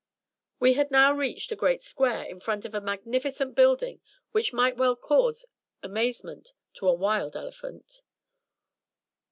We 0.59 0.73
had 0.73 0.89
now 0.89 1.13
reached 1.13 1.51
a 1.51 1.55
great 1.55 1.83
square 1.83 2.23
in 2.23 2.39
front 2.39 2.65
of 2.65 2.73
a 2.73 2.81
magnificent 2.81 3.53
building 3.53 4.01
which 4.31 4.51
might 4.51 4.75
well 4.75 4.95
cause 4.95 5.45
amazement 5.83 6.53
to 6.79 6.87
a 6.89 6.93
"wild" 6.95 7.35
elephant. 7.35 8.01